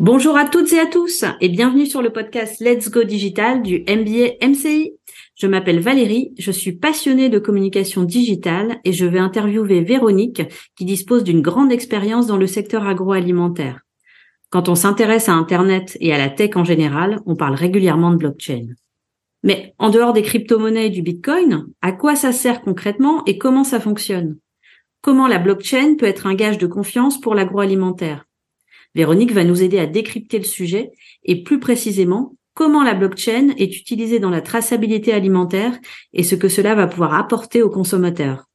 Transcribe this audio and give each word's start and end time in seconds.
Bonjour 0.00 0.38
à 0.38 0.46
toutes 0.46 0.72
et 0.72 0.80
à 0.80 0.86
tous 0.86 1.26
et 1.42 1.50
bienvenue 1.50 1.84
sur 1.84 2.00
le 2.00 2.10
podcast 2.10 2.58
Let's 2.58 2.90
Go 2.90 3.04
Digital 3.04 3.60
du 3.60 3.80
MBA 3.80 4.42
MCI. 4.42 4.94
Je 5.34 5.46
m'appelle 5.46 5.80
Valérie, 5.80 6.32
je 6.38 6.50
suis 6.50 6.72
passionnée 6.72 7.28
de 7.28 7.38
communication 7.38 8.04
digitale 8.04 8.78
et 8.84 8.94
je 8.94 9.04
vais 9.04 9.18
interviewer 9.18 9.82
Véronique 9.82 10.40
qui 10.74 10.86
dispose 10.86 11.22
d'une 11.22 11.42
grande 11.42 11.70
expérience 11.70 12.26
dans 12.26 12.38
le 12.38 12.46
secteur 12.46 12.86
agroalimentaire. 12.86 13.80
Quand 14.48 14.70
on 14.70 14.74
s'intéresse 14.74 15.28
à 15.28 15.34
Internet 15.34 15.98
et 16.00 16.14
à 16.14 16.18
la 16.18 16.30
tech 16.30 16.56
en 16.56 16.64
général, 16.64 17.20
on 17.26 17.36
parle 17.36 17.54
régulièrement 17.54 18.10
de 18.10 18.16
blockchain. 18.16 18.68
Mais 19.42 19.74
en 19.76 19.90
dehors 19.90 20.14
des 20.14 20.22
crypto-monnaies 20.22 20.86
et 20.86 20.90
du 20.90 21.02
Bitcoin, 21.02 21.66
à 21.82 21.92
quoi 21.92 22.16
ça 22.16 22.32
sert 22.32 22.62
concrètement 22.62 23.22
et 23.26 23.36
comment 23.36 23.64
ça 23.64 23.80
fonctionne? 23.80 24.38
Comment 25.02 25.28
la 25.28 25.38
blockchain 25.38 25.96
peut 25.98 26.06
être 26.06 26.26
un 26.26 26.34
gage 26.34 26.56
de 26.56 26.66
confiance 26.66 27.20
pour 27.20 27.34
l'agroalimentaire? 27.34 28.24
Véronique 28.94 29.32
va 29.32 29.44
nous 29.44 29.62
aider 29.62 29.78
à 29.78 29.86
décrypter 29.86 30.38
le 30.38 30.44
sujet 30.44 30.90
et 31.24 31.42
plus 31.42 31.60
précisément 31.60 32.34
comment 32.54 32.82
la 32.82 32.94
blockchain 32.94 33.50
est 33.56 33.76
utilisée 33.76 34.18
dans 34.18 34.30
la 34.30 34.42
traçabilité 34.42 35.12
alimentaire 35.12 35.78
et 36.12 36.22
ce 36.22 36.34
que 36.34 36.48
cela 36.48 36.74
va 36.74 36.86
pouvoir 36.86 37.14
apporter 37.14 37.62
aux 37.62 37.70
consommateurs. 37.70 38.46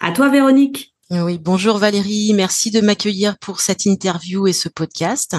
À 0.00 0.12
toi 0.12 0.28
Véronique. 0.28 0.91
Oui, 1.14 1.38
bonjour 1.38 1.76
Valérie, 1.76 2.32
merci 2.32 2.70
de 2.70 2.80
m'accueillir 2.80 3.36
pour 3.36 3.60
cette 3.60 3.84
interview 3.84 4.46
et 4.46 4.54
ce 4.54 4.70
podcast. 4.70 5.36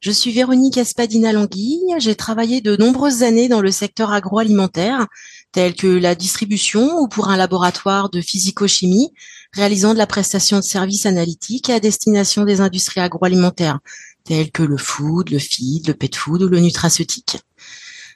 Je 0.00 0.10
suis 0.10 0.32
Véronique 0.32 0.78
Espadina-Languille. 0.78 1.96
J'ai 1.98 2.14
travaillé 2.14 2.62
de 2.62 2.76
nombreuses 2.76 3.22
années 3.22 3.50
dans 3.50 3.60
le 3.60 3.70
secteur 3.70 4.10
agroalimentaire, 4.10 5.06
tel 5.52 5.74
que 5.74 5.86
la 5.86 6.14
distribution 6.14 6.98
ou 6.98 7.08
pour 7.08 7.28
un 7.28 7.36
laboratoire 7.36 8.08
de 8.08 8.22
physico-chimie, 8.22 9.12
réalisant 9.52 9.92
de 9.92 9.98
la 9.98 10.06
prestation 10.06 10.56
de 10.56 10.64
services 10.64 11.04
analytiques 11.04 11.68
à 11.68 11.78
destination 11.78 12.46
des 12.46 12.62
industries 12.62 13.02
agroalimentaires, 13.02 13.80
telles 14.24 14.50
que 14.50 14.62
le 14.62 14.78
food, 14.78 15.28
le 15.28 15.38
feed, 15.38 15.88
le 15.88 15.94
pet 15.94 16.16
food 16.16 16.42
ou 16.42 16.48
le 16.48 16.60
nutraceutique. 16.60 17.36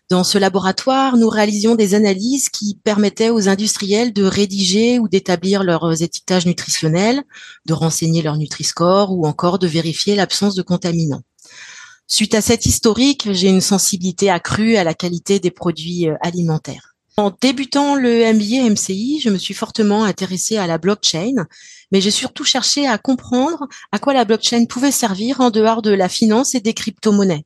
Dans 0.09 0.23
ce 0.23 0.39
laboratoire, 0.39 1.17
nous 1.17 1.29
réalisions 1.29 1.75
des 1.75 1.95
analyses 1.95 2.49
qui 2.49 2.79
permettaient 2.85 3.31
aux 3.31 3.49
industriels 3.49 4.13
de 4.13 4.23
rédiger 4.23 5.01
ou 5.01 5.09
d'établir 5.09 5.65
leurs 5.65 6.01
étiquetages 6.01 6.47
nutritionnels, 6.47 7.25
de 7.67 7.73
renseigner 7.73 8.23
leur 8.23 8.37
Nutri-Score 8.37 9.11
ou 9.11 9.27
encore 9.27 9.59
de 9.59 9.67
vérifier 9.67 10.15
l'absence 10.15 10.55
de 10.55 10.63
contaminants. 10.63 11.23
Suite 12.07 12.37
à 12.37 12.41
cette 12.41 12.67
historique, 12.67 13.33
j'ai 13.33 13.49
une 13.49 13.61
sensibilité 13.61 14.31
accrue 14.31 14.77
à 14.77 14.85
la 14.85 14.95
qualité 14.95 15.41
des 15.41 15.51
produits 15.51 16.09
euh, 16.09 16.15
alimentaires. 16.21 16.95
En 17.17 17.33
débutant 17.41 17.97
le 17.97 18.33
MBA 18.33 18.71
MCI, 18.71 19.21
je 19.21 19.31
me 19.31 19.39
suis 19.39 19.55
fortement 19.55 20.05
intéressée 20.05 20.57
à 20.57 20.69
la 20.69 20.79
blockchain, 20.79 21.47
mais 21.91 22.01
j'ai 22.01 22.13
surtout 22.13 22.45
cherché 22.45 22.87
à 22.87 22.97
comprendre 22.97 23.67
à 23.91 23.99
quoi 23.99 24.15
la 24.15 24.25
blockchain 24.25 24.67
pouvait 24.67 24.93
servir 24.93 25.41
en 25.41 25.51
dehors 25.51 25.83
de 25.83 25.91
la 25.91 26.09
finance 26.09 26.55
et 26.55 26.61
des 26.61 26.75
crypto-monnaies. 26.75 27.45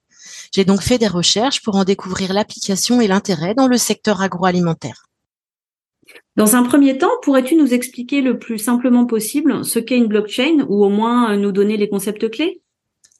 J'ai 0.53 0.65
donc 0.65 0.83
fait 0.83 0.99
des 0.99 1.07
recherches 1.07 1.63
pour 1.63 1.77
en 1.77 1.85
découvrir 1.85 2.33
l'application 2.33 3.01
et 3.01 3.07
l'intérêt 3.07 3.55
dans 3.55 3.69
le 3.69 3.77
secteur 3.77 4.21
agroalimentaire. 4.21 5.05
Dans 6.37 6.57
un 6.57 6.63
premier 6.63 6.99
temps, 6.99 7.11
pourrais-tu 7.23 7.55
nous 7.55 7.73
expliquer 7.73 8.21
le 8.21 8.39
plus 8.39 8.59
simplement 8.59 9.07
possible 9.07 9.65
ce 9.65 9.79
qu'est 9.79 9.97
une 9.97 10.09
blockchain 10.09 10.67
ou 10.69 10.85
au 10.85 10.89
moins 10.89 11.33
euh, 11.33 11.37
nous 11.37 11.53
donner 11.53 11.77
les 11.77 11.89
concepts 11.89 12.31
clés? 12.31 12.63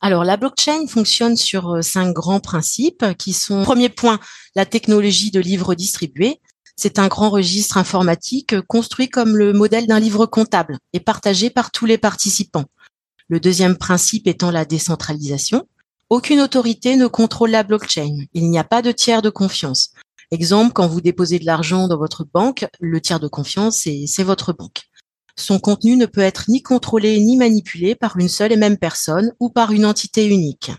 Alors, 0.01 0.25
la 0.25 0.37
blockchain 0.37 0.87
fonctionne 0.87 1.37
sur 1.37 1.71
euh, 1.71 1.83
cinq 1.83 2.13
grands 2.13 2.41
principes 2.41 3.05
qui 3.19 3.33
sont, 3.33 3.63
premier 3.63 3.91
point, 3.91 4.19
la 4.57 4.67
technologie 4.67 5.31
de 5.31 5.41
livre 5.41 5.75
distribué. 5.75 6.41
C'est 6.77 6.99
un 6.99 7.09
grand 7.09 7.31
registre 7.31 7.77
informatique 7.77 8.59
construit 8.63 9.09
comme 9.09 9.37
le 9.37 9.53
modèle 9.53 9.87
d'un 9.87 10.01
livre 10.01 10.25
comptable 10.25 10.79
et 10.95 11.01
partagé 11.01 11.51
par 11.51 11.71
tous 11.71 11.85
les 11.85 11.99
participants. 11.99 12.65
Le 13.29 13.39
deuxième 13.39 13.77
principe 13.77 14.27
étant 14.27 14.51
la 14.51 14.65
décentralisation. 14.65 15.69
Aucune 16.11 16.41
autorité 16.41 16.97
ne 16.97 17.07
contrôle 17.07 17.51
la 17.51 17.63
blockchain. 17.63 18.25
Il 18.35 18.51
n'y 18.51 18.59
a 18.59 18.65
pas 18.65 18.83
de 18.83 18.91
tiers 18.91 19.23
de 19.23 19.31
confiance. 19.31 19.93
Exemple, 20.33 20.73
quand 20.73 20.89
vous 20.89 21.01
déposez 21.01 21.39
de 21.39 21.47
l'argent 21.47 21.87
dans 21.87 21.99
votre 21.99 22.25
banque, 22.25 22.67
le 22.81 23.01
tiers 23.01 23.21
de 23.21 23.29
confiance, 23.29 23.87
c'est 24.07 24.25
votre 24.25 24.53
banque. 24.53 24.83
Son 25.37 25.61
contenu 25.61 25.97
ne 25.97 26.07
peut 26.07 26.21
être 26.21 26.47
ni 26.49 26.63
contrôlé 26.63 27.21
ni 27.21 27.37
manipulé 27.37 27.95
par 27.95 28.17
une 28.17 28.29
seule 28.29 28.51
et 28.51 28.57
même 28.57 28.77
personne 28.77 29.33
ou 29.39 29.51
par 29.51 29.71
une 29.71 29.87
entité 29.87 30.27
unique. 30.27 30.73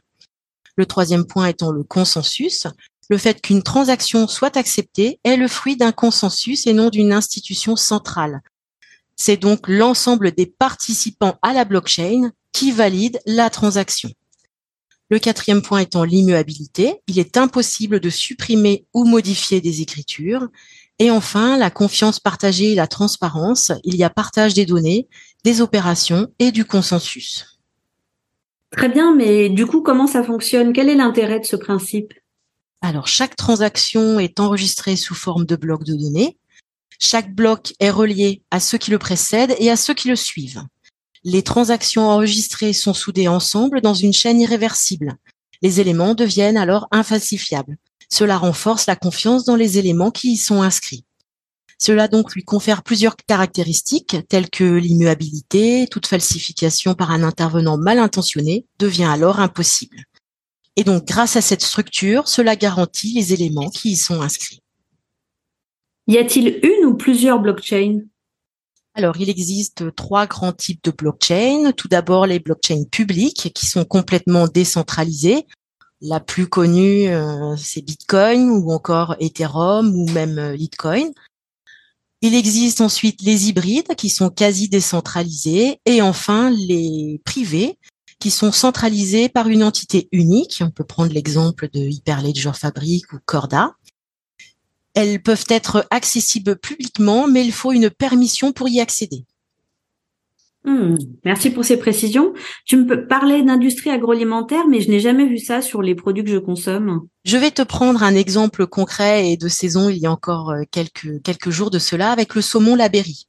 Le 0.75 0.85
troisième 0.85 1.25
point 1.25 1.47
étant 1.47 1.71
le 1.71 1.83
consensus. 1.83 2.67
Le 3.09 3.17
fait 3.17 3.41
qu'une 3.41 3.63
transaction 3.63 4.27
soit 4.27 4.57
acceptée 4.57 5.21
est 5.23 5.37
le 5.37 5.47
fruit 5.47 5.77
d'un 5.77 5.93
consensus 5.93 6.67
et 6.67 6.73
non 6.73 6.89
d'une 6.89 7.13
institution 7.13 7.77
centrale. 7.77 8.41
C'est 9.15 9.37
donc 9.37 9.69
l'ensemble 9.69 10.33
des 10.33 10.45
participants 10.45 11.37
à 11.41 11.53
la 11.53 11.63
blockchain 11.63 12.31
qui 12.51 12.73
valide 12.73 13.21
la 13.25 13.49
transaction. 13.49 14.09
Le 15.11 15.19
quatrième 15.19 15.61
point 15.61 15.79
étant 15.79 16.05
l'immuabilité. 16.05 17.01
Il 17.07 17.19
est 17.19 17.35
impossible 17.35 17.99
de 17.99 18.09
supprimer 18.09 18.85
ou 18.93 19.03
modifier 19.03 19.59
des 19.59 19.81
écritures. 19.81 20.47
Et 20.99 21.11
enfin, 21.11 21.57
la 21.57 21.69
confiance 21.69 22.17
partagée 22.17 22.71
et 22.71 22.75
la 22.75 22.87
transparence. 22.87 23.73
Il 23.83 23.97
y 23.97 24.05
a 24.05 24.09
partage 24.09 24.53
des 24.53 24.65
données, 24.65 25.09
des 25.43 25.59
opérations 25.59 26.29
et 26.39 26.53
du 26.53 26.63
consensus. 26.63 27.59
Très 28.71 28.87
bien, 28.87 29.13
mais 29.13 29.49
du 29.49 29.65
coup, 29.65 29.81
comment 29.81 30.07
ça 30.07 30.23
fonctionne? 30.23 30.71
Quel 30.71 30.87
est 30.87 30.95
l'intérêt 30.95 31.41
de 31.41 31.45
ce 31.45 31.57
principe? 31.57 32.13
Alors, 32.81 33.09
chaque 33.09 33.35
transaction 33.35 34.17
est 34.17 34.39
enregistrée 34.39 34.95
sous 34.95 35.13
forme 35.13 35.45
de 35.45 35.57
bloc 35.57 35.83
de 35.83 35.93
données. 35.93 36.37
Chaque 36.99 37.35
bloc 37.35 37.73
est 37.81 37.89
relié 37.89 38.43
à 38.49 38.61
ceux 38.61 38.77
qui 38.77 38.91
le 38.91 38.97
précèdent 38.97 39.55
et 39.59 39.69
à 39.69 39.75
ceux 39.75 39.93
qui 39.93 40.07
le 40.07 40.15
suivent. 40.15 40.63
Les 41.23 41.43
transactions 41.43 42.09
enregistrées 42.09 42.73
sont 42.73 42.93
soudées 42.93 43.27
ensemble 43.27 43.81
dans 43.81 43.93
une 43.93 44.13
chaîne 44.13 44.41
irréversible. 44.41 45.15
Les 45.61 45.79
éléments 45.79 46.15
deviennent 46.15 46.57
alors 46.57 46.87
infalsifiables. 46.91 47.77
Cela 48.09 48.37
renforce 48.37 48.87
la 48.87 48.95
confiance 48.95 49.45
dans 49.45 49.55
les 49.55 49.77
éléments 49.77 50.09
qui 50.09 50.33
y 50.33 50.37
sont 50.37 50.63
inscrits. 50.63 51.05
Cela 51.77 52.07
donc 52.07 52.33
lui 52.33 52.43
confère 52.43 52.83
plusieurs 52.83 53.15
caractéristiques 53.15 54.17
telles 54.29 54.49
que 54.49 54.63
l'immuabilité, 54.63 55.87
toute 55.89 56.07
falsification 56.07 56.93
par 56.93 57.11
un 57.11 57.23
intervenant 57.23 57.77
mal 57.77 57.99
intentionné 57.99 58.65
devient 58.79 59.05
alors 59.05 59.39
impossible. 59.39 60.03
Et 60.75 60.83
donc 60.83 61.05
grâce 61.05 61.35
à 61.35 61.41
cette 61.41 61.63
structure, 61.63 62.27
cela 62.27 62.55
garantit 62.55 63.13
les 63.13 63.33
éléments 63.33 63.69
qui 63.69 63.91
y 63.91 63.95
sont 63.95 64.21
inscrits. 64.21 64.61
Y 66.07 66.17
a-t-il 66.17 66.59
une 66.63 66.85
ou 66.85 66.95
plusieurs 66.95 67.39
blockchains? 67.39 68.01
Alors, 68.93 69.15
il 69.17 69.29
existe 69.29 69.95
trois 69.95 70.27
grands 70.27 70.51
types 70.51 70.83
de 70.83 70.91
blockchains. 70.91 71.71
Tout 71.77 71.87
d'abord, 71.87 72.25
les 72.25 72.39
blockchains 72.39 72.83
publiques 72.91 73.53
qui 73.55 73.65
sont 73.65 73.85
complètement 73.85 74.47
décentralisées, 74.49 75.45
la 76.01 76.19
plus 76.19 76.47
connue, 76.47 77.07
euh, 77.07 77.55
c'est 77.57 77.81
Bitcoin 77.81 78.49
ou 78.49 78.71
encore 78.71 79.15
Ethereum 79.19 79.95
ou 79.95 80.09
même 80.11 80.39
euh, 80.39 80.55
Litecoin. 80.55 81.11
Il 82.21 82.35
existe 82.35 82.81
ensuite 82.81 83.21
les 83.21 83.49
hybrides 83.49 83.95
qui 83.95 84.09
sont 84.09 84.29
quasi 84.29 84.67
décentralisés 84.67 85.79
et 85.85 86.01
enfin 86.01 86.49
les 86.49 87.21
privés 87.25 87.77
qui 88.19 88.29
sont 88.29 88.51
centralisés 88.51 89.29
par 89.29 89.47
une 89.47 89.63
entité 89.63 90.07
unique. 90.11 90.61
On 90.65 90.69
peut 90.69 90.83
prendre 90.83 91.11
l'exemple 91.11 91.69
de 91.71 91.79
Hyperledger 91.79 92.51
Fabric 92.53 93.11
ou 93.13 93.17
Corda. 93.25 93.75
Elles 94.93 95.21
peuvent 95.21 95.45
être 95.49 95.87
accessibles 95.89 96.57
publiquement, 96.57 97.27
mais 97.27 97.45
il 97.45 97.51
faut 97.51 97.71
une 97.71 97.89
permission 97.89 98.51
pour 98.51 98.67
y 98.69 98.79
accéder. 98.79 99.25
Hmm, 100.63 100.95
merci 101.25 101.49
pour 101.49 101.65
ces 101.65 101.77
précisions. 101.77 102.33
Tu 102.65 102.77
me 102.77 102.85
peux 102.85 103.07
parler 103.07 103.41
d'industrie 103.41 103.89
agroalimentaire, 103.89 104.67
mais 104.67 104.79
je 104.79 104.91
n'ai 104.91 104.99
jamais 104.99 105.25
vu 105.25 105.39
ça 105.39 105.61
sur 105.61 105.81
les 105.81 105.95
produits 105.95 106.23
que 106.23 106.29
je 106.29 106.37
consomme. 106.37 107.07
Je 107.25 107.37
vais 107.37 107.49
te 107.49 107.63
prendre 107.63 108.03
un 108.03 108.13
exemple 108.13 108.67
concret 108.67 109.31
et 109.31 109.37
de 109.37 109.47
saison 109.47 109.89
il 109.89 109.97
y 109.97 110.05
a 110.05 110.11
encore 110.11 110.51
euh, 110.51 110.61
quelques, 110.69 111.21
quelques 111.23 111.49
jours 111.49 111.71
de 111.71 111.79
cela 111.79 112.11
avec 112.11 112.35
le 112.35 112.41
saumon 112.41 112.75
Laberry. 112.75 113.27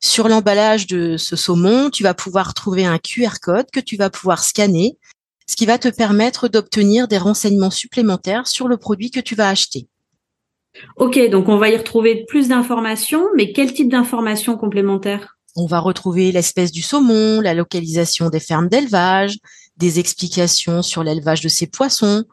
Sur 0.00 0.28
l'emballage 0.28 0.86
de 0.86 1.16
ce 1.16 1.34
saumon, 1.34 1.88
tu 1.88 2.02
vas 2.02 2.12
pouvoir 2.12 2.52
trouver 2.52 2.84
un 2.84 2.98
QR 2.98 3.40
code 3.40 3.70
que 3.72 3.80
tu 3.80 3.96
vas 3.96 4.10
pouvoir 4.10 4.44
scanner, 4.44 4.98
ce 5.46 5.56
qui 5.56 5.64
va 5.64 5.78
te 5.78 5.88
permettre 5.88 6.48
d'obtenir 6.48 7.08
des 7.08 7.16
renseignements 7.16 7.70
supplémentaires 7.70 8.46
sur 8.46 8.68
le 8.68 8.76
produit 8.76 9.10
que 9.10 9.20
tu 9.20 9.34
vas 9.34 9.48
acheter. 9.48 9.88
Ok, 10.96 11.18
donc 11.30 11.48
on 11.48 11.58
va 11.58 11.68
y 11.68 11.76
retrouver 11.76 12.24
plus 12.26 12.48
d'informations, 12.48 13.24
mais 13.36 13.52
quel 13.52 13.72
type 13.72 13.90
d'informations 13.90 14.56
complémentaires? 14.56 15.36
On 15.56 15.66
va 15.66 15.80
retrouver 15.80 16.32
l'espèce 16.32 16.72
du 16.72 16.82
saumon, 16.82 17.40
la 17.40 17.54
localisation 17.54 18.28
des 18.28 18.40
fermes 18.40 18.68
d'élevage, 18.68 19.38
des 19.76 19.98
explications 19.98 20.82
sur 20.82 21.02
l'élevage 21.02 21.40
de 21.40 21.48
ces 21.48 21.66
poissons, 21.66 22.24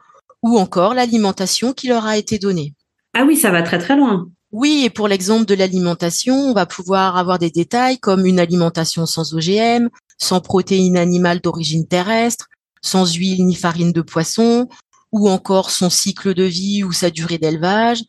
ou 0.41 0.57
encore 0.57 0.93
l'alimentation 0.93 1.73
qui 1.73 1.87
leur 1.87 2.05
a 2.05 2.17
été 2.17 2.37
donnée. 2.37 2.73
Ah 3.13 3.23
oui, 3.25 3.37
ça 3.37 3.51
va 3.51 3.63
très 3.63 3.79
très 3.79 3.95
loin. 3.95 4.27
Oui, 4.51 4.83
et 4.85 4.89
pour 4.89 5.07
l'exemple 5.07 5.45
de 5.45 5.55
l'alimentation, 5.55 6.35
on 6.35 6.53
va 6.53 6.65
pouvoir 6.65 7.17
avoir 7.17 7.39
des 7.39 7.49
détails 7.49 7.97
comme 7.97 8.25
une 8.25 8.39
alimentation 8.39 9.05
sans 9.05 9.33
OGM, 9.33 9.89
sans 10.19 10.41
protéines 10.41 10.97
animales 10.97 11.39
d'origine 11.39 11.87
terrestre, 11.87 12.47
sans 12.81 13.11
huile 13.15 13.45
ni 13.45 13.55
farine 13.55 13.91
de 13.91 14.01
poisson, 14.01 14.67
ou 15.11 15.29
encore 15.29 15.71
son 15.71 15.89
cycle 15.89 16.33
de 16.33 16.43
vie 16.43 16.83
ou 16.83 16.91
sa 16.91 17.09
durée 17.09 17.37
d'élevage, 17.37 18.03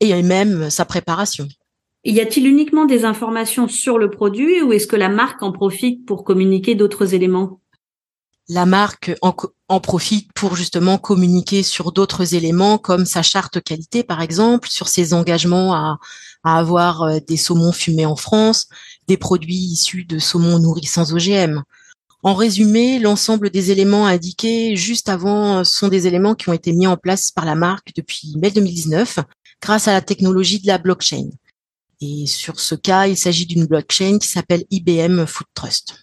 et 0.00 0.22
même 0.22 0.70
sa 0.70 0.84
préparation. 0.84 1.48
Y 2.04 2.20
a-t-il 2.20 2.46
uniquement 2.46 2.84
des 2.84 3.04
informations 3.04 3.66
sur 3.66 3.98
le 3.98 4.10
produit 4.10 4.62
ou 4.62 4.72
est-ce 4.72 4.86
que 4.86 4.96
la 4.96 5.08
marque 5.08 5.42
en 5.42 5.50
profite 5.50 6.06
pour 6.06 6.22
communiquer 6.22 6.74
d'autres 6.76 7.14
éléments? 7.14 7.60
La 8.48 8.64
marque 8.64 9.12
en, 9.22 9.80
profite 9.80 10.32
pour 10.32 10.54
justement 10.54 10.98
communiquer 10.98 11.64
sur 11.64 11.90
d'autres 11.90 12.34
éléments 12.34 12.78
comme 12.78 13.06
sa 13.06 13.22
charte 13.22 13.60
qualité 13.60 14.04
par 14.04 14.22
exemple, 14.22 14.68
sur 14.68 14.86
ses 14.86 15.14
engagements 15.14 15.74
à, 15.74 15.98
à 16.44 16.58
avoir 16.58 17.02
euh, 17.02 17.18
des 17.26 17.36
saumons 17.36 17.72
fumés 17.72 18.06
en 18.06 18.14
France, 18.14 18.68
des 19.08 19.16
produits 19.16 19.56
issus 19.56 20.04
de 20.04 20.20
saumons 20.20 20.60
nourris 20.60 20.86
sans 20.86 21.12
OGM. 21.12 21.62
En 22.22 22.34
résumé, 22.34 23.00
l'ensemble 23.00 23.50
des 23.50 23.72
éléments 23.72 24.06
indiqués 24.06 24.76
juste 24.76 25.08
avant 25.08 25.64
sont 25.64 25.88
des 25.88 26.06
éléments 26.06 26.36
qui 26.36 26.48
ont 26.48 26.52
été 26.52 26.72
mis 26.72 26.86
en 26.86 26.96
place 26.96 27.32
par 27.32 27.44
la 27.44 27.56
marque 27.56 27.92
depuis 27.96 28.34
mai 28.36 28.52
2019 28.52 29.18
grâce 29.60 29.88
à 29.88 29.92
la 29.92 30.00
technologie 30.00 30.60
de 30.60 30.66
la 30.66 30.78
blockchain. 30.78 31.30
Et 32.00 32.26
sur 32.26 32.60
ce 32.60 32.74
cas, 32.74 33.06
il 33.06 33.16
s'agit 33.16 33.46
d'une 33.46 33.66
blockchain 33.66 34.18
qui 34.18 34.28
s'appelle 34.28 34.64
IBM 34.70 35.24
Food 35.26 35.46
Trust. 35.54 35.94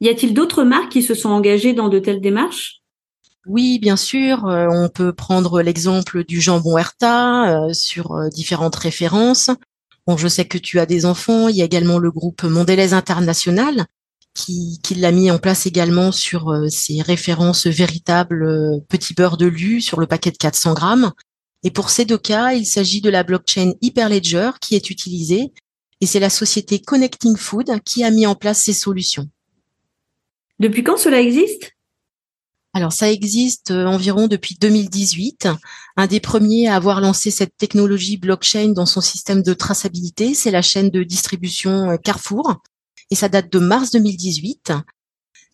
Y 0.00 0.08
a-t-il 0.08 0.34
d'autres 0.34 0.64
marques 0.64 0.90
qui 0.90 1.02
se 1.02 1.14
sont 1.14 1.28
engagées 1.28 1.74
dans 1.74 1.88
de 1.88 1.98
telles 1.98 2.20
démarches? 2.20 2.82
Oui, 3.46 3.78
bien 3.78 3.96
sûr. 3.96 4.46
Euh, 4.46 4.68
on 4.70 4.88
peut 4.88 5.12
prendre 5.12 5.62
l'exemple 5.62 6.24
du 6.24 6.40
jambon 6.40 6.78
Herta 6.78 7.66
euh, 7.66 7.72
sur 7.72 8.12
euh, 8.12 8.28
différentes 8.28 8.76
références. 8.76 9.50
Bon, 10.06 10.16
je 10.16 10.28
sais 10.28 10.44
que 10.44 10.58
tu 10.58 10.78
as 10.78 10.86
des 10.86 11.06
enfants. 11.06 11.48
Il 11.48 11.56
y 11.56 11.62
a 11.62 11.64
également 11.64 11.98
le 11.98 12.10
groupe 12.10 12.42
Mondelez 12.44 12.92
International 12.92 13.86
qui, 14.34 14.80
qui 14.82 14.94
l'a 14.94 15.12
mis 15.12 15.30
en 15.30 15.38
place 15.38 15.66
également 15.66 16.10
sur 16.10 16.52
ses 16.68 17.02
références 17.02 17.66
véritables 17.66 18.80
petit 18.88 19.12
beurre 19.14 19.36
de 19.36 19.46
lu 19.46 19.80
sur 19.80 20.00
le 20.00 20.06
paquet 20.06 20.30
de 20.30 20.38
400 20.38 20.72
grammes. 20.74 21.12
Et 21.62 21.70
pour 21.70 21.90
ces 21.90 22.04
deux 22.04 22.18
cas, 22.18 22.52
il 22.52 22.66
s'agit 22.66 23.00
de 23.00 23.10
la 23.10 23.22
blockchain 23.22 23.72
Hyperledger 23.80 24.50
qui 24.60 24.74
est 24.74 24.90
utilisée 24.90 25.52
et 26.00 26.06
c'est 26.06 26.20
la 26.20 26.30
société 26.30 26.80
Connecting 26.80 27.36
Food 27.36 27.80
qui 27.84 28.02
a 28.02 28.10
mis 28.10 28.26
en 28.26 28.34
place 28.34 28.62
ces 28.62 28.72
solutions. 28.72 29.28
Depuis 30.58 30.82
quand 30.82 30.96
cela 30.96 31.20
existe? 31.20 31.72
Alors 32.74 32.92
ça 32.92 33.10
existe 33.10 33.70
euh, 33.70 33.86
environ 33.86 34.28
depuis 34.28 34.56
2018. 34.60 35.48
Un 35.96 36.06
des 36.06 36.20
premiers 36.20 36.68
à 36.68 36.76
avoir 36.76 37.00
lancé 37.00 37.30
cette 37.30 37.56
technologie 37.56 38.16
blockchain 38.16 38.68
dans 38.68 38.86
son 38.86 39.00
système 39.00 39.42
de 39.42 39.54
traçabilité, 39.54 40.34
c'est 40.34 40.50
la 40.50 40.62
chaîne 40.62 40.90
de 40.90 41.02
distribution 41.02 41.90
euh, 41.90 41.96
Carrefour, 41.98 42.62
et 43.10 43.14
ça 43.14 43.28
date 43.28 43.52
de 43.52 43.58
mars 43.58 43.90
2018. 43.90 44.72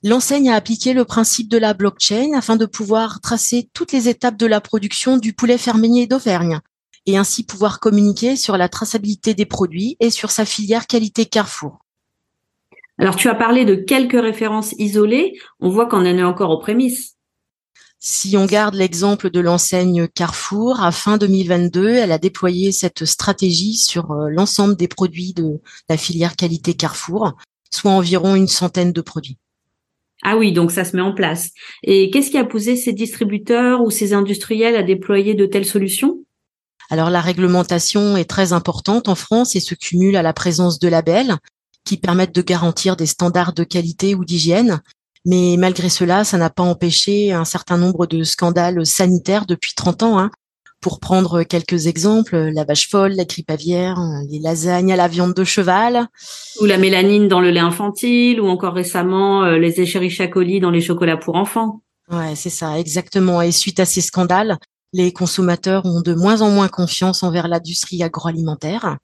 L'enseigne 0.04 0.50
a 0.50 0.54
appliqué 0.54 0.92
le 0.92 1.04
principe 1.04 1.48
de 1.48 1.58
la 1.58 1.74
blockchain 1.74 2.30
afin 2.36 2.54
de 2.54 2.66
pouvoir 2.66 3.20
tracer 3.20 3.68
toutes 3.72 3.90
les 3.90 4.08
étapes 4.08 4.36
de 4.36 4.46
la 4.46 4.60
production 4.60 5.16
du 5.16 5.32
poulet 5.32 5.58
fermier 5.58 6.06
d'Auvergne 6.06 6.60
et 7.06 7.16
ainsi 7.16 7.44
pouvoir 7.44 7.80
communiquer 7.80 8.36
sur 8.36 8.56
la 8.56 8.68
traçabilité 8.68 9.34
des 9.34 9.46
produits 9.46 9.96
et 9.98 10.10
sur 10.10 10.30
sa 10.30 10.44
filière 10.44 10.86
qualité 10.86 11.26
Carrefour. 11.26 11.78
Alors 12.98 13.16
tu 13.16 13.28
as 13.28 13.34
parlé 13.34 13.64
de 13.64 13.74
quelques 13.74 14.20
références 14.20 14.72
isolées, 14.78 15.36
on 15.58 15.70
voit 15.70 15.86
qu'on 15.86 15.98
en 15.98 16.04
est 16.04 16.22
encore 16.22 16.50
aux 16.50 16.60
prémices. 16.60 17.16
Si 17.98 18.36
on 18.36 18.46
garde 18.46 18.74
l'exemple 18.74 19.30
de 19.30 19.40
l'enseigne 19.40 20.06
Carrefour, 20.06 20.80
à 20.80 20.92
fin 20.92 21.16
2022, 21.16 21.88
elle 21.88 22.12
a 22.12 22.18
déployé 22.18 22.70
cette 22.70 23.04
stratégie 23.04 23.74
sur 23.74 24.12
euh, 24.12 24.28
l'ensemble 24.30 24.76
des 24.76 24.86
produits 24.86 25.32
de 25.32 25.60
la 25.88 25.96
filière 25.96 26.36
qualité 26.36 26.74
Carrefour, 26.74 27.36
soit 27.72 27.90
environ 27.90 28.36
une 28.36 28.46
centaine 28.46 28.92
de 28.92 29.00
produits. 29.00 29.38
Ah 30.22 30.36
oui, 30.36 30.52
donc 30.52 30.72
ça 30.72 30.84
se 30.84 30.96
met 30.96 31.02
en 31.02 31.14
place. 31.14 31.50
Et 31.84 32.10
qu'est-ce 32.10 32.30
qui 32.30 32.38
a 32.38 32.44
poussé 32.44 32.76
ces 32.76 32.92
distributeurs 32.92 33.82
ou 33.82 33.90
ces 33.90 34.12
industriels 34.12 34.76
à 34.76 34.82
déployer 34.82 35.34
de 35.34 35.46
telles 35.46 35.64
solutions? 35.64 36.24
Alors 36.90 37.10
la 37.10 37.20
réglementation 37.20 38.16
est 38.16 38.28
très 38.28 38.52
importante 38.52 39.08
en 39.08 39.14
France 39.14 39.54
et 39.54 39.60
se 39.60 39.74
cumule 39.74 40.16
à 40.16 40.22
la 40.22 40.32
présence 40.32 40.78
de 40.78 40.88
labels 40.88 41.36
qui 41.84 41.98
permettent 41.98 42.34
de 42.34 42.42
garantir 42.42 42.96
des 42.96 43.06
standards 43.06 43.52
de 43.52 43.64
qualité 43.64 44.14
ou 44.14 44.24
d'hygiène. 44.24 44.80
Mais 45.24 45.56
malgré 45.58 45.88
cela, 45.88 46.24
ça 46.24 46.38
n'a 46.38 46.50
pas 46.50 46.62
empêché 46.62 47.32
un 47.32 47.44
certain 47.44 47.76
nombre 47.76 48.06
de 48.06 48.24
scandales 48.24 48.86
sanitaires 48.86 49.46
depuis 49.46 49.74
30 49.74 50.02
ans. 50.02 50.18
Hein. 50.18 50.30
Pour 50.80 51.00
prendre 51.00 51.42
quelques 51.42 51.86
exemples, 51.86 52.36
la 52.36 52.64
vache 52.64 52.88
folle, 52.88 53.12
la 53.12 53.24
grippe 53.24 53.50
aviaire, 53.50 53.98
les 54.30 54.38
lasagnes 54.38 54.92
à 54.92 54.96
la 54.96 55.08
viande 55.08 55.34
de 55.34 55.42
cheval. 55.42 56.06
Ou 56.60 56.66
la 56.66 56.78
mélanine 56.78 57.26
dans 57.26 57.40
le 57.40 57.50
lait 57.50 57.58
infantile, 57.58 58.40
ou 58.40 58.46
encore 58.46 58.74
récemment 58.74 59.42
euh, 59.44 59.58
les 59.58 59.80
Escherichia 59.80 60.28
coli 60.28 60.60
dans 60.60 60.70
les 60.70 60.80
chocolats 60.80 61.16
pour 61.16 61.34
enfants. 61.34 61.82
Ouais, 62.10 62.36
c'est 62.36 62.50
ça, 62.50 62.78
exactement. 62.78 63.42
Et 63.42 63.50
suite 63.50 63.80
à 63.80 63.84
ces 63.84 64.00
scandales, 64.00 64.56
les 64.92 65.12
consommateurs 65.12 65.84
ont 65.84 66.00
de 66.00 66.14
moins 66.14 66.42
en 66.42 66.50
moins 66.50 66.68
confiance 66.68 67.22
envers 67.22 67.48
l'industrie 67.48 68.02
agroalimentaire. 68.02 68.98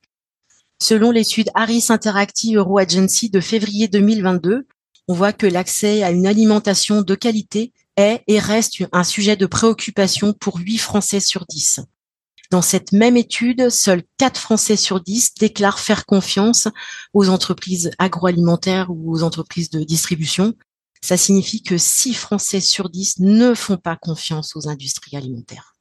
Selon 0.80 1.10
l'étude 1.10 1.50
Harris 1.54 1.86
Interactive 1.88 2.58
Euro 2.58 2.78
Agency 2.78 3.30
de 3.30 3.40
février 3.40 3.88
2022, 3.88 4.66
on 5.08 5.14
voit 5.14 5.32
que 5.32 5.46
l'accès 5.46 6.02
à 6.02 6.10
une 6.10 6.26
alimentation 6.26 7.02
de 7.02 7.14
qualité 7.14 7.72
est 7.96 8.22
et 8.26 8.38
reste 8.38 8.82
un 8.92 9.04
sujet 9.04 9.36
de 9.36 9.46
préoccupation 9.46 10.32
pour 10.32 10.58
8 10.58 10.78
Français 10.78 11.20
sur 11.20 11.44
10. 11.46 11.80
Dans 12.50 12.62
cette 12.62 12.92
même 12.92 13.16
étude, 13.16 13.70
seuls 13.70 14.02
4 14.18 14.38
Français 14.38 14.76
sur 14.76 15.00
10 15.00 15.34
déclarent 15.40 15.78
faire 15.78 16.06
confiance 16.06 16.68
aux 17.12 17.28
entreprises 17.28 17.90
agroalimentaires 17.98 18.90
ou 18.90 19.12
aux 19.12 19.22
entreprises 19.22 19.70
de 19.70 19.82
distribution. 19.82 20.54
Ça 21.00 21.16
signifie 21.16 21.62
que 21.62 21.78
6 21.78 22.14
Français 22.14 22.60
sur 22.60 22.90
10 22.90 23.20
ne 23.20 23.54
font 23.54 23.76
pas 23.76 23.96
confiance 23.96 24.56
aux 24.56 24.68
industries 24.68 25.16
alimentaires. 25.16 25.74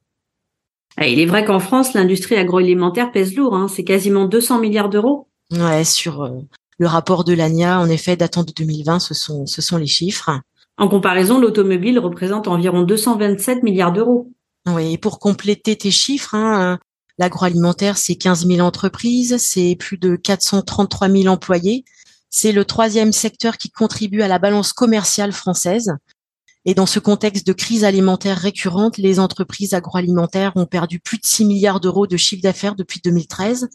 Ah, 0.96 1.06
il 1.08 1.18
est 1.18 1.26
vrai 1.26 1.44
qu'en 1.44 1.60
France, 1.60 1.92
l'industrie 1.94 2.36
agroalimentaire 2.36 3.10
pèse 3.10 3.34
lourd. 3.34 3.54
Hein. 3.54 3.68
C'est 3.68 3.84
quasiment 3.84 4.26
200 4.26 4.60
milliards 4.60 4.88
d'euros. 4.88 5.28
Ouais, 5.50 5.84
sur 5.84 6.22
euh, 6.22 6.40
le 6.78 6.86
rapport 6.86 7.24
de 7.24 7.32
l'ANIA, 7.32 7.80
en 7.80 7.88
effet, 7.88 8.16
datant 8.16 8.44
de 8.44 8.52
2020, 8.52 8.98
ce 8.98 9.14
sont, 9.14 9.46
ce 9.46 9.62
sont 9.62 9.76
les 9.76 9.86
chiffres. 9.86 10.30
En 10.76 10.88
comparaison, 10.88 11.38
l'automobile 11.38 11.98
représente 11.98 12.48
environ 12.48 12.82
227 12.82 13.62
milliards 13.62 13.92
d'euros. 13.92 14.32
Oui, 14.66 14.94
et 14.94 14.98
pour 14.98 15.18
compléter 15.18 15.76
tes 15.76 15.90
chiffres, 15.90 16.34
hein, 16.34 16.78
l'agroalimentaire, 17.18 17.96
c'est 17.96 18.16
15 18.16 18.46
000 18.46 18.60
entreprises, 18.60 19.36
c'est 19.38 19.76
plus 19.78 19.98
de 19.98 20.16
433 20.16 21.08
000 21.08 21.26
employés. 21.26 21.84
C'est 22.30 22.50
le 22.50 22.64
troisième 22.64 23.12
secteur 23.12 23.56
qui 23.58 23.70
contribue 23.70 24.22
à 24.22 24.28
la 24.28 24.40
balance 24.40 24.72
commerciale 24.72 25.32
française. 25.32 25.92
Et 26.64 26.74
dans 26.74 26.86
ce 26.86 26.98
contexte 26.98 27.46
de 27.46 27.52
crise 27.52 27.84
alimentaire 27.84 28.38
récurrente, 28.38 28.96
les 28.96 29.20
entreprises 29.20 29.74
agroalimentaires 29.74 30.52
ont 30.56 30.66
perdu 30.66 30.98
plus 30.98 31.18
de 31.18 31.26
6 31.26 31.44
milliards 31.44 31.78
d'euros 31.78 32.06
de 32.06 32.16
chiffre 32.16 32.42
d'affaires 32.42 32.74
depuis 32.74 33.00
2013. 33.04 33.68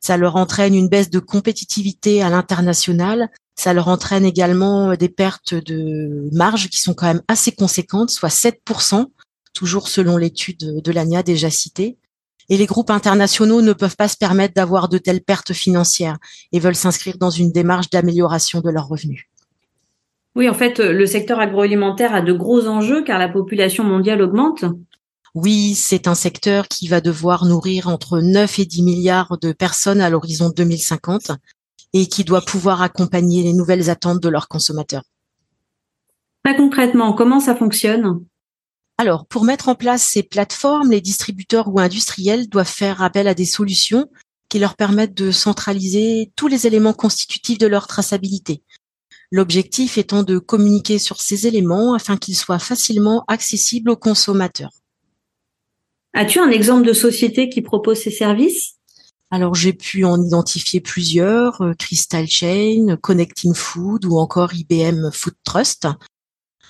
Ça 0.00 0.16
leur 0.16 0.36
entraîne 0.36 0.74
une 0.74 0.88
baisse 0.88 1.10
de 1.10 1.18
compétitivité 1.18 2.22
à 2.22 2.30
l'international. 2.30 3.28
Ça 3.54 3.74
leur 3.74 3.88
entraîne 3.88 4.24
également 4.24 4.94
des 4.94 5.08
pertes 5.08 5.54
de 5.54 6.28
marge 6.32 6.68
qui 6.68 6.80
sont 6.80 6.94
quand 6.94 7.06
même 7.06 7.22
assez 7.28 7.52
conséquentes, 7.52 8.10
soit 8.10 8.28
7%, 8.28 9.06
toujours 9.54 9.88
selon 9.88 10.16
l'étude 10.16 10.82
de 10.82 10.92
l'ANIA 10.92 11.22
déjà 11.22 11.50
citée. 11.50 11.98
Et 12.48 12.56
les 12.56 12.66
groupes 12.66 12.90
internationaux 12.90 13.62
ne 13.62 13.72
peuvent 13.72 13.96
pas 13.96 14.08
se 14.08 14.16
permettre 14.16 14.54
d'avoir 14.54 14.88
de 14.88 14.98
telles 14.98 15.22
pertes 15.22 15.52
financières 15.52 16.18
et 16.50 16.60
veulent 16.60 16.74
s'inscrire 16.74 17.18
dans 17.18 17.30
une 17.30 17.52
démarche 17.52 17.88
d'amélioration 17.90 18.60
de 18.60 18.70
leurs 18.70 18.88
revenus. 18.88 19.26
Oui, 20.34 20.48
en 20.48 20.54
fait, 20.54 20.78
le 20.78 21.06
secteur 21.06 21.40
agroalimentaire 21.40 22.14
a 22.14 22.22
de 22.22 22.32
gros 22.32 22.66
enjeux 22.66 23.04
car 23.04 23.18
la 23.18 23.28
population 23.28 23.84
mondiale 23.84 24.22
augmente. 24.22 24.64
Oui, 25.34 25.74
c'est 25.74 26.08
un 26.08 26.14
secteur 26.14 26.68
qui 26.68 26.88
va 26.88 27.00
devoir 27.00 27.44
nourrir 27.44 27.88
entre 27.88 28.20
9 28.20 28.58
et 28.58 28.66
10 28.66 28.82
milliards 28.82 29.38
de 29.38 29.52
personnes 29.52 30.00
à 30.00 30.10
l'horizon 30.10 30.50
2050 30.54 31.32
et 31.92 32.06
qui 32.06 32.24
doit 32.24 32.42
pouvoir 32.42 32.82
accompagner 32.82 33.42
les 33.42 33.52
nouvelles 33.52 33.90
attentes 33.90 34.22
de 34.22 34.28
leurs 34.28 34.48
consommateurs. 34.48 35.04
Très 36.44 36.56
concrètement, 36.56 37.12
comment 37.12 37.40
ça 37.40 37.54
fonctionne? 37.54 38.24
Alors, 38.98 39.26
pour 39.26 39.44
mettre 39.44 39.68
en 39.68 39.74
place 39.74 40.02
ces 40.02 40.22
plateformes, 40.22 40.90
les 40.90 41.00
distributeurs 41.00 41.68
ou 41.68 41.80
industriels 41.80 42.48
doivent 42.48 42.66
faire 42.66 43.02
appel 43.02 43.28
à 43.28 43.34
des 43.34 43.44
solutions 43.44 44.08
qui 44.48 44.58
leur 44.58 44.76
permettent 44.76 45.14
de 45.14 45.30
centraliser 45.30 46.30
tous 46.36 46.46
les 46.46 46.66
éléments 46.66 46.92
constitutifs 46.92 47.58
de 47.58 47.66
leur 47.66 47.86
traçabilité, 47.86 48.62
L'objectif 49.34 49.96
étant 49.96 50.24
de 50.24 50.38
communiquer 50.38 50.98
sur 50.98 51.22
ces 51.22 51.46
éléments 51.46 51.94
afin 51.94 52.18
qu'ils 52.18 52.36
soient 52.36 52.58
facilement 52.58 53.24
accessibles 53.28 53.88
aux 53.88 53.96
consommateurs. 53.96 54.72
As-tu 56.12 56.38
un 56.38 56.50
exemple 56.50 56.86
de 56.86 56.92
société 56.92 57.48
qui 57.48 57.62
propose 57.62 57.96
ces 57.96 58.10
services? 58.10 58.74
Alors 59.32 59.54
j'ai 59.54 59.72
pu 59.72 60.04
en 60.04 60.22
identifier 60.22 60.80
plusieurs, 60.80 61.62
euh, 61.62 61.72
Crystal 61.72 62.28
Chain, 62.28 62.98
Connecting 63.00 63.54
Food 63.54 64.04
ou 64.04 64.18
encore 64.18 64.52
IBM 64.52 65.10
Food 65.10 65.32
Trust. 65.42 65.88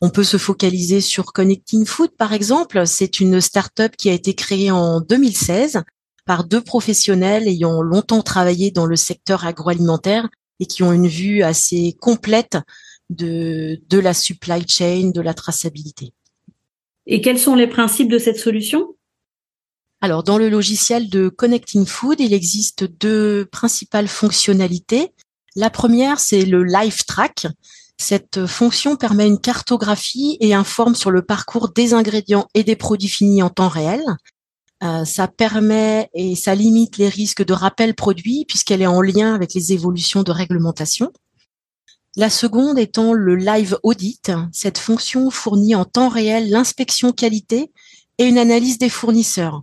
On 0.01 0.11
peut 0.11 0.23
se 0.23 0.37
focaliser 0.37 1.01
sur 1.01 1.33
Connecting 1.33 1.85
Food 1.85 2.13
par 2.17 2.33
exemple. 2.33 2.87
C'est 2.87 3.19
une 3.19 3.41
start-up 3.41 3.97
qui 3.97 4.11
a 4.11 4.13
été 4.13 4.35
créée 4.35 4.71
en 4.71 5.01
2016 5.01 5.83
par 6.25 6.45
deux 6.45 6.61
professionnels 6.61 7.49
ayant 7.49 7.83
longtemps 7.83 8.23
travaillé 8.23 8.71
dans 8.71 8.87
le 8.87 8.95
secteur 8.95 9.45
agroalimentaire 9.45 10.29
et 10.61 10.67
qui 10.67 10.85
ont 10.85 10.93
une 10.93 11.09
vue 11.09 11.43
assez 11.43 11.97
complète 12.01 12.59
de, 13.11 13.81
de 13.89 13.99
la 13.99 14.15
supply 14.15 14.69
chain, 14.69 15.11
de 15.13 15.21
la 15.21 15.35
traçabilité. 15.35 16.13
Et 17.07 17.21
quels 17.21 17.41
sont 17.41 17.57
les 17.57 17.67
principes 17.67 18.09
de 18.09 18.19
cette 18.19 18.39
solution? 18.39 18.95
Alors, 20.05 20.25
dans 20.25 20.37
le 20.37 20.49
logiciel 20.49 21.09
de 21.09 21.29
Connecting 21.29 21.87
Food, 21.87 22.19
il 22.19 22.35
existe 22.35 22.83
deux 22.83 23.47
principales 23.47 24.09
fonctionnalités. 24.09 25.15
La 25.55 25.71
première, 25.71 26.19
c'est 26.19 26.45
le 26.45 26.65
Live 26.65 27.05
Track. 27.05 27.47
Cette 27.99 28.47
fonction 28.47 28.97
permet 28.97 29.29
une 29.29 29.39
cartographie 29.39 30.39
et 30.41 30.55
informe 30.55 30.97
sur 30.97 31.13
le 31.13 31.23
parcours 31.23 31.69
des 31.69 31.95
ingrédients 31.95 32.49
et 32.53 32.65
des 32.65 32.75
produits 32.75 33.09
finis 33.09 33.45
en 33.45 33.49
temps 33.49 33.69
réel. 33.69 34.03
Euh, 34.83 35.05
ça 35.05 35.29
permet 35.29 36.11
et 36.15 36.35
ça 36.35 36.57
limite 36.57 36.97
les 36.97 37.09
risques 37.09 37.45
de 37.45 37.53
rappel 37.53 37.95
produit 37.95 38.45
puisqu'elle 38.49 38.83
est 38.83 38.89
en 38.89 39.03
lien 39.03 39.37
avec 39.37 39.55
les 39.55 39.73
évolutions 39.73 40.25
de 40.25 40.33
réglementation. 40.33 41.13
La 42.17 42.29
seconde 42.29 42.77
étant 42.77 43.13
le 43.13 43.37
live 43.37 43.79
audit. 43.85 44.33
Cette 44.51 44.79
fonction 44.79 45.31
fournit 45.31 45.77
en 45.77 45.85
temps 45.85 46.09
réel 46.09 46.51
l'inspection 46.51 47.13
qualité 47.13 47.71
et 48.19 48.25
une 48.25 48.39
analyse 48.39 48.79
des 48.79 48.89
fournisseurs. 48.89 49.63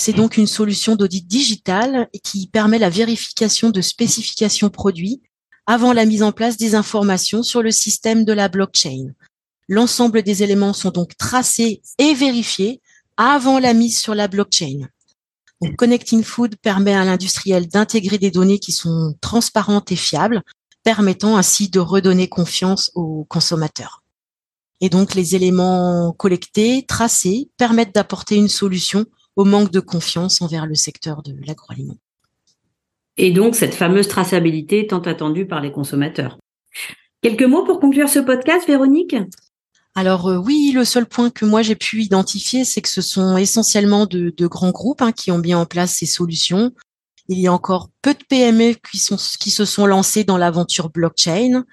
C'est 0.00 0.12
donc 0.12 0.36
une 0.36 0.46
solution 0.46 0.94
d'audit 0.94 1.26
digital 1.26 2.08
qui 2.22 2.46
permet 2.46 2.78
la 2.78 2.88
vérification 2.88 3.70
de 3.70 3.80
spécifications 3.80 4.70
produits 4.70 5.20
avant 5.66 5.92
la 5.92 6.06
mise 6.06 6.22
en 6.22 6.32
place 6.32 6.56
des 6.56 6.76
informations 6.76 7.42
sur 7.42 7.62
le 7.62 7.72
système 7.72 8.24
de 8.24 8.32
la 8.32 8.48
blockchain. 8.48 9.08
L'ensemble 9.68 10.22
des 10.22 10.42
éléments 10.42 10.72
sont 10.72 10.90
donc 10.90 11.16
tracés 11.18 11.82
et 11.98 12.14
vérifiés 12.14 12.80
avant 13.16 13.58
la 13.58 13.74
mise 13.74 13.98
sur 13.98 14.14
la 14.14 14.28
blockchain. 14.28 14.88
Connecting 15.76 16.22
Food 16.22 16.56
permet 16.56 16.94
à 16.94 17.04
l'industriel 17.04 17.66
d'intégrer 17.66 18.18
des 18.18 18.30
données 18.30 18.60
qui 18.60 18.70
sont 18.70 19.16
transparentes 19.20 19.90
et 19.90 19.96
fiables, 19.96 20.42
permettant 20.84 21.36
ainsi 21.36 21.68
de 21.68 21.80
redonner 21.80 22.28
confiance 22.28 22.92
aux 22.94 23.24
consommateurs. 23.28 24.04
Et 24.80 24.88
donc, 24.88 25.16
les 25.16 25.34
éléments 25.34 26.12
collectés, 26.12 26.86
tracés, 26.86 27.50
permettent 27.56 27.94
d'apporter 27.94 28.36
une 28.36 28.48
solution 28.48 29.04
au 29.38 29.44
manque 29.44 29.70
de 29.70 29.78
confiance 29.78 30.42
envers 30.42 30.66
le 30.66 30.74
secteur 30.74 31.22
de 31.22 31.32
l'agroalimentaire. 31.46 32.02
Et 33.16 33.30
donc, 33.30 33.54
cette 33.54 33.74
fameuse 33.74 34.08
traçabilité 34.08 34.88
tant 34.88 35.00
attendue 35.02 35.46
par 35.46 35.60
les 35.60 35.70
consommateurs. 35.70 36.38
Quelques 37.22 37.44
mots 37.44 37.64
pour 37.64 37.78
conclure 37.78 38.08
ce 38.08 38.18
podcast, 38.18 38.66
Véronique? 38.66 39.14
Alors 39.94 40.28
euh, 40.28 40.38
oui, 40.38 40.72
le 40.74 40.84
seul 40.84 41.06
point 41.06 41.30
que 41.30 41.44
moi 41.44 41.62
j'ai 41.62 41.76
pu 41.76 42.02
identifier, 42.02 42.64
c'est 42.64 42.82
que 42.82 42.88
ce 42.88 43.00
sont 43.00 43.36
essentiellement 43.36 44.06
de, 44.06 44.32
grands 44.46 44.70
groupes 44.70 45.02
hein, 45.02 45.12
qui 45.12 45.30
ont 45.30 45.38
mis 45.38 45.54
en 45.54 45.66
place 45.66 45.94
ces 45.94 46.06
solutions. 46.06 46.72
Il 47.28 47.38
y 47.38 47.46
a 47.46 47.52
encore 47.52 47.90
peu 48.02 48.14
de 48.14 48.24
PME 48.28 48.74
qui, 48.90 48.98
sont, 48.98 49.16
qui 49.16 49.50
se 49.50 49.64
sont 49.64 49.86
lancés 49.86 50.24
dans 50.24 50.36
l'aventure 50.36 50.90
blockchain. 50.90 51.64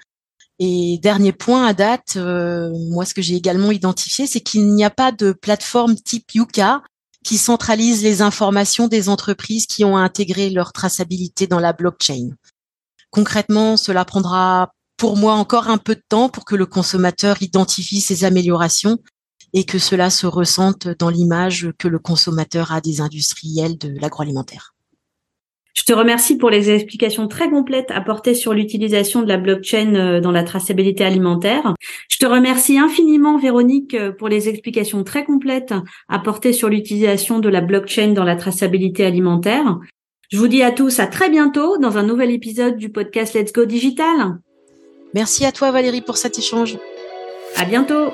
Et 0.60 0.98
dernier 1.02 1.32
point 1.32 1.66
à 1.66 1.74
date, 1.74 2.14
euh, 2.16 2.70
moi 2.90 3.04
ce 3.04 3.14
que 3.14 3.22
j'ai 3.22 3.34
également 3.34 3.72
identifié, 3.72 4.26
c'est 4.28 4.40
qu'il 4.40 4.72
n'y 4.72 4.84
a 4.84 4.90
pas 4.90 5.10
de 5.10 5.32
plateforme 5.32 5.96
type 5.96 6.32
Yuka 6.32 6.82
qui 7.26 7.38
centralise 7.38 8.04
les 8.04 8.22
informations 8.22 8.86
des 8.86 9.08
entreprises 9.08 9.66
qui 9.66 9.84
ont 9.84 9.96
intégré 9.96 10.48
leur 10.48 10.72
traçabilité 10.72 11.48
dans 11.48 11.58
la 11.58 11.72
blockchain. 11.72 12.30
Concrètement, 13.10 13.76
cela 13.76 14.04
prendra 14.04 14.70
pour 14.96 15.16
moi 15.16 15.34
encore 15.34 15.66
un 15.66 15.76
peu 15.76 15.96
de 15.96 16.04
temps 16.08 16.28
pour 16.28 16.44
que 16.44 16.54
le 16.54 16.66
consommateur 16.66 17.42
identifie 17.42 18.00
ces 18.00 18.22
améliorations 18.22 18.98
et 19.52 19.64
que 19.64 19.80
cela 19.80 20.08
se 20.08 20.28
ressente 20.28 20.86
dans 20.86 21.10
l'image 21.10 21.72
que 21.80 21.88
le 21.88 21.98
consommateur 21.98 22.70
a 22.70 22.80
des 22.80 23.00
industriels 23.00 23.76
de 23.76 23.88
l'agroalimentaire. 24.00 24.75
Je 25.76 25.82
te 25.84 25.92
remercie 25.92 26.38
pour 26.38 26.48
les 26.48 26.70
explications 26.70 27.28
très 27.28 27.50
complètes 27.50 27.90
apportées 27.90 28.34
sur 28.34 28.54
l'utilisation 28.54 29.22
de 29.22 29.28
la 29.28 29.36
blockchain 29.36 29.94
euh, 29.94 30.20
dans 30.20 30.32
la 30.32 30.42
traçabilité 30.42 31.04
alimentaire. 31.04 31.74
Je 32.08 32.16
te 32.16 32.24
remercie 32.24 32.78
infiniment, 32.78 33.36
Véronique, 33.38 33.94
euh, 33.94 34.10
pour 34.10 34.28
les 34.28 34.48
explications 34.48 35.04
très 35.04 35.24
complètes 35.24 35.74
apportées 36.08 36.54
sur 36.54 36.70
l'utilisation 36.70 37.40
de 37.40 37.50
la 37.50 37.60
blockchain 37.60 38.12
dans 38.14 38.24
la 38.24 38.36
traçabilité 38.36 39.04
alimentaire. 39.04 39.78
Je 40.32 40.38
vous 40.38 40.48
dis 40.48 40.62
à 40.62 40.72
tous 40.72 40.98
à 40.98 41.06
très 41.06 41.28
bientôt 41.28 41.76
dans 41.76 41.98
un 41.98 42.02
nouvel 42.02 42.30
épisode 42.30 42.76
du 42.78 42.88
podcast 42.88 43.34
Let's 43.34 43.52
Go 43.52 43.66
Digital. 43.66 44.38
Merci 45.14 45.44
à 45.44 45.52
toi 45.52 45.70
Valérie 45.70 46.00
pour 46.00 46.16
cet 46.16 46.38
échange. 46.38 46.78
À 47.54 47.64
bientôt. 47.64 48.10